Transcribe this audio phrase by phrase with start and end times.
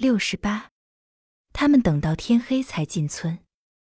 [0.00, 0.70] 六十八。
[1.52, 3.40] 他们等到天黑才进村。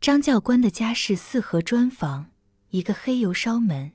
[0.00, 2.30] 张教官的家是四合砖房，
[2.70, 3.92] 一个黑油烧门。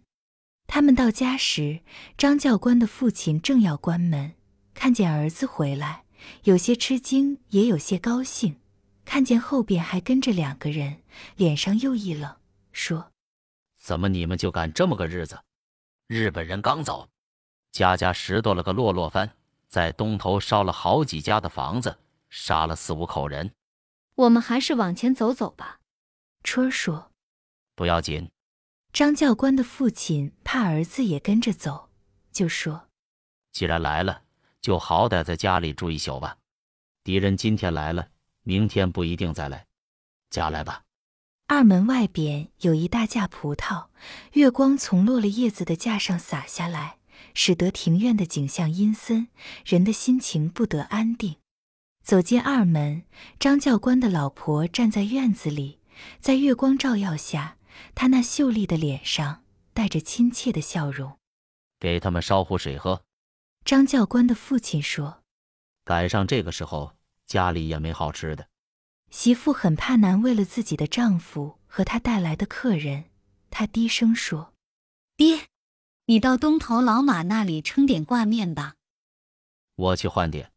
[0.67, 1.81] 他们到家时，
[2.15, 4.35] 张教官的父亲正要关门，
[4.75, 6.03] 看见儿子回来，
[6.43, 8.59] 有些吃惊，也有些高兴。
[9.03, 11.01] 看见后边还跟着两个人，
[11.35, 12.37] 脸上又一冷，
[12.71, 13.11] 说
[13.81, 15.39] ：“怎么你们就赶这么个日子？
[16.05, 17.09] 日本人刚走，
[17.71, 19.35] 家家拾掇了个落落番，
[19.69, 21.99] 在东头烧了好几家的房子，
[22.29, 23.53] 杀了四五口人。
[24.15, 25.79] 我们还是往前走走吧。”
[26.43, 27.11] 春儿说
[27.75, 28.29] ：“不要紧。”
[28.93, 31.89] 张教官的父亲怕儿子也跟着走，
[32.31, 32.87] 就说
[33.51, 34.23] ：“既然来了，
[34.61, 36.37] 就好歹在家里住一宿吧。
[37.03, 38.09] 敌人今天来了。”
[38.47, 39.67] 明天不一定再来，
[40.29, 40.83] 家来吧。
[41.47, 43.87] 二门外边有一大架葡萄，
[44.31, 46.96] 月光从落了叶子的架上洒下来，
[47.33, 49.27] 使得庭院的景象阴森，
[49.65, 51.37] 人的心情不得安定。
[52.03, 53.03] 走进二门，
[53.39, 55.79] 张教官的老婆站在院子里，
[56.19, 57.57] 在月光照耀下，
[57.95, 61.17] 她那秀丽的脸上带着亲切的笑容。
[61.79, 63.03] 给他们烧壶水喝。
[63.65, 65.23] 张教官的父亲说
[65.83, 66.93] ：“赶上这个时候。”
[67.27, 68.47] 家里也没好吃的，
[69.09, 73.09] 媳妇很怕难为了自己的丈夫和他带来的客人，
[73.49, 74.53] 她低声说
[75.17, 75.47] ：“爹，
[76.07, 78.75] 你到东头老马那里称点挂面吧。”
[79.75, 80.51] 我去换点。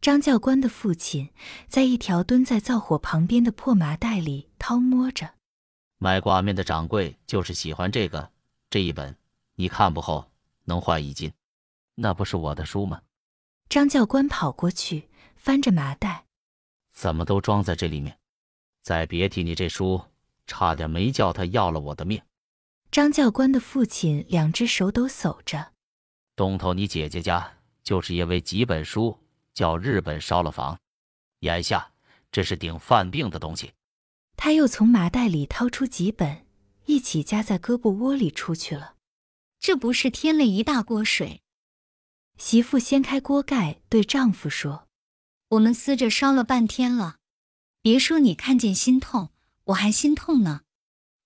[0.00, 1.30] 张教官的父亲
[1.68, 5.34] 在一条蹲在灶火旁边的破麻袋里掏摸着。
[5.98, 8.30] 卖挂面的掌柜就是喜欢这个，
[8.70, 9.16] 这一本
[9.56, 10.30] 你看不厚，
[10.64, 11.32] 能换一斤。
[11.94, 13.02] 那不是我的书吗？
[13.68, 15.08] 张教官跑过去。
[15.34, 16.26] 翻着麻袋，
[16.92, 18.16] 怎么都装在这里面？
[18.80, 20.00] 再别提你这书，
[20.46, 22.22] 差点没叫他要了我的命。
[22.92, 25.72] 张教官的父亲两只手抖抖着。
[26.36, 29.18] 东头你姐姐家就是因为几本书，
[29.54, 30.78] 叫日本烧了房。
[31.38, 31.90] 眼下
[32.30, 33.72] 这是顶犯病的东西。
[34.36, 36.44] 他又从麻袋里掏出几本，
[36.84, 38.96] 一起夹在胳膊窝里出去了。
[39.58, 41.40] 这不是添了一大锅水？
[42.36, 44.86] 媳妇掀开锅盖，对丈夫说。
[45.48, 47.16] 我们撕着烧了半天了，
[47.80, 49.30] 别说你看见心痛，
[49.64, 50.60] 我还心痛呢。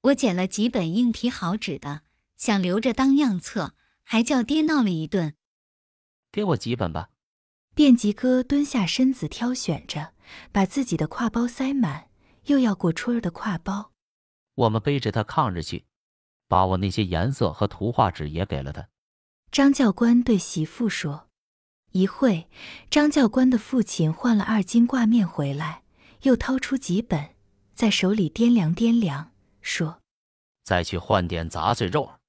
[0.07, 2.03] 我捡了几本硬皮好纸的，
[2.37, 3.75] 想留着当样册，
[4.05, 5.35] 还叫爹闹了一顿。
[6.31, 7.11] 给我几本吧。
[7.75, 10.13] 便吉哥蹲下身子挑选着，
[10.53, 12.09] 把自己的挎包塞满，
[12.45, 13.93] 又要过春儿的挎包。
[14.55, 15.85] 我们背着他抗日去，
[16.47, 18.89] 把我那些颜色和图画纸也给了他。
[19.51, 21.29] 张教官对媳妇说。
[21.93, 22.49] 一会，
[22.91, 25.83] 张教官的父亲换了二斤挂面回来，
[26.23, 27.35] 又掏出几本，
[27.75, 29.33] 在手里掂量掂量，
[29.67, 30.01] 说
[30.63, 32.21] ：“再去换点杂碎肉。”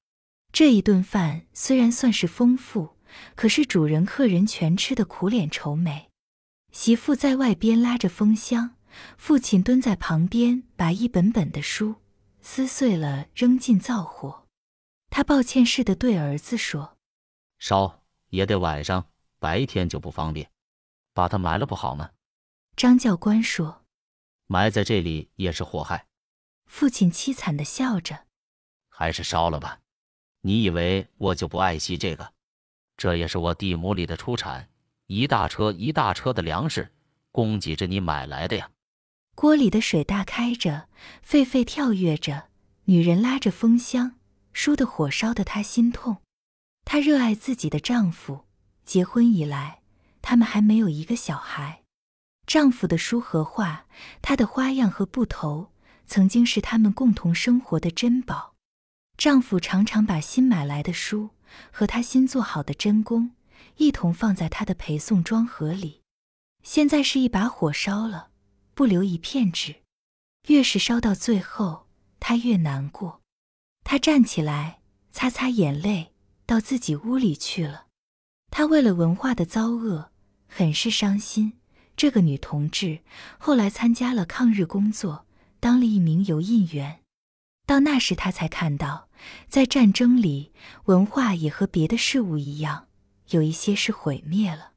[0.51, 2.97] 这一顿饭虽然算是丰富，
[3.35, 6.09] 可是主人客人全吃的苦脸愁眉。
[6.71, 8.75] 媳妇在外边拉着风箱，
[9.17, 11.95] 父亲蹲在旁边，把一本本的书
[12.41, 14.47] 撕碎了扔进灶火。
[15.09, 16.97] 他抱歉似的对儿子说
[17.59, 19.07] ：“烧也得晚上。”
[19.39, 20.49] 白天就不方便，
[21.13, 22.09] 把它埋了不好吗？
[22.75, 23.85] 张教官说
[24.47, 26.07] ：“埋在这里也是祸害。”
[26.67, 28.25] 父亲凄惨的笑着
[28.89, 29.79] ：“还是烧了吧。
[30.41, 32.33] 你以为我就不爱惜这个？
[32.95, 34.69] 这也是我地亩里的出产，
[35.07, 36.93] 一大车一大车的粮食，
[37.31, 38.69] 供给着你买来的呀。”
[39.35, 40.89] 锅里的水大开着，
[41.21, 42.49] 沸沸跳跃着。
[42.85, 44.15] 女人拉着风箱，
[44.53, 46.17] 书的火烧得她心痛。
[46.85, 48.45] 她热爱自己的丈夫。
[48.83, 49.81] 结婚以来，
[50.21, 51.83] 他们还没有一个小孩。
[52.45, 53.85] 丈夫的书和画，
[54.21, 55.73] 他的花样和布头，
[56.07, 58.55] 曾经是他们共同生活的珍宝。
[59.17, 61.31] 丈夫常常把新买来的书
[61.71, 63.31] 和他新做好的针弓
[63.77, 66.01] 一同放在他的陪送装盒里。
[66.63, 68.29] 现在是一把火烧了，
[68.73, 69.75] 不留一片纸。
[70.47, 71.87] 越是烧到最后，
[72.19, 73.21] 他越难过。
[73.83, 74.79] 他站起来，
[75.11, 76.13] 擦擦眼泪，
[76.45, 77.87] 到自己屋里去了。
[78.49, 80.11] 她为了文化的遭恶，
[80.47, 81.53] 很是伤心。
[81.95, 82.99] 这个女同志
[83.37, 85.26] 后来参加了抗日工作，
[85.59, 86.99] 当了一名油印员。
[87.65, 89.09] 到那时，他才看到，
[89.47, 90.51] 在战争里，
[90.85, 92.87] 文化也和别的事物一样，
[93.29, 94.71] 有一些是毁灭了。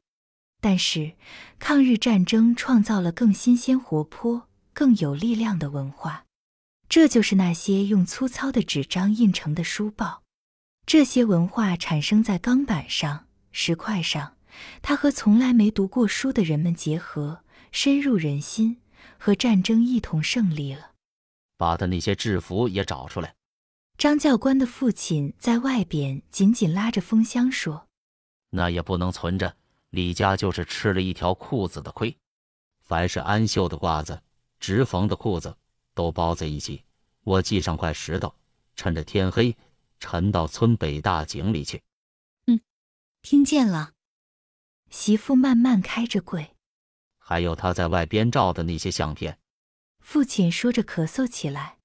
[0.59, 1.13] 但是，
[1.57, 6.25] 抗日战争创造了更新鲜、活泼、更有力量的文化。
[6.89, 10.23] 这就是那些用粗糙的纸张印成的书报。
[10.85, 13.27] 这些文化产生在钢板上。
[13.53, 14.35] 石块上，
[14.81, 18.80] 它和从来没读过书的人们结合，深入人心，
[19.17, 20.91] 和战争一同胜利了。
[21.57, 23.35] 把他那些制服也找出来。
[23.97, 27.87] 张教官的父亲在外边紧紧拉着风箱说
[28.49, 29.55] 那也不能存着
[29.91, 32.17] 李家就是吃了一条裤子的亏。
[32.79, 34.19] 凡是安绣的褂子
[34.59, 35.55] 直缝的裤子
[35.93, 36.83] 都包在一起
[37.23, 38.33] 我系上块石头
[38.75, 39.55] 趁着天黑
[39.99, 41.81] 沉到村北大井里去。
[42.47, 42.59] 嗯
[43.21, 43.91] 听见了。
[44.89, 46.55] 媳妇慢慢开着柜。
[47.31, 49.37] 还有他在外边照的那些相片。
[50.01, 51.77] 父亲说着咳嗽起来。